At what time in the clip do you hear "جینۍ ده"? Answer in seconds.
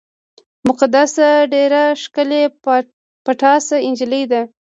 3.97-4.41